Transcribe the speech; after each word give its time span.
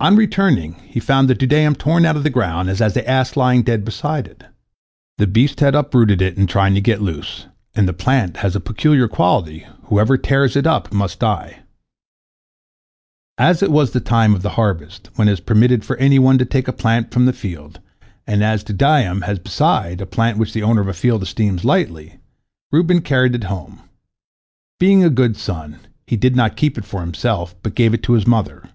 On 0.00 0.16
returning, 0.16 0.72
he 0.86 0.98
found 1.00 1.28
the 1.28 1.34
dudaim 1.34 1.74
torn 1.74 2.06
out 2.06 2.16
of 2.16 2.22
the 2.22 2.30
ground, 2.30 2.70
and 2.70 2.78
the 2.78 3.06
ass 3.06 3.36
lying 3.36 3.62
dead 3.62 3.84
beside 3.84 4.26
it. 4.26 4.44
The 5.18 5.26
beast 5.26 5.60
had 5.60 5.74
uprooted 5.74 6.22
it 6.22 6.38
in 6.38 6.46
trying 6.46 6.72
to 6.76 6.80
get 6.80 7.02
loose, 7.02 7.44
and 7.74 7.86
the 7.86 7.92
plant 7.92 8.38
has 8.38 8.56
a 8.56 8.58
peculiar 8.60 9.06
quality, 9.06 9.66
whoever 9.82 10.16
tears 10.16 10.56
it 10.56 10.66
up 10.66 10.94
must 10.94 11.18
die. 11.20 11.58
As 13.36 13.62
it 13.62 13.70
was 13.70 13.90
the 13.90 14.00
time 14.00 14.32
of 14.34 14.40
the 14.40 14.48
harvest, 14.56 15.10
when 15.16 15.28
it 15.28 15.32
is 15.32 15.40
permitted 15.40 15.84
for 15.84 15.98
any 15.98 16.18
one 16.18 16.38
to 16.38 16.46
take 16.46 16.66
a 16.66 16.72
plant 16.72 17.12
from 17.12 17.28
a 17.28 17.32
field, 17.34 17.80
and 18.26 18.42
as 18.42 18.64
dudaim 18.64 19.22
is, 19.28 19.38
besides, 19.40 20.00
a 20.00 20.06
plant 20.06 20.38
which 20.38 20.54
the 20.54 20.62
owner 20.62 20.80
of 20.80 20.88
a 20.88 20.94
field 20.94 21.22
esteems 21.22 21.66
lightly, 21.66 22.18
Reuben 22.72 23.02
carried 23.02 23.34
it 23.34 23.44
home. 23.44 23.80
Being 24.78 25.04
a 25.04 25.10
good 25.10 25.36
son, 25.36 25.80
he 26.06 26.16
did 26.16 26.34
not 26.34 26.56
keep 26.56 26.78
it 26.78 26.86
for 26.86 27.00
himself, 27.02 27.54
but 27.62 27.74
gave 27.74 27.92
it 27.92 28.02
to 28.04 28.14
his 28.14 28.26
mother. 28.26 28.70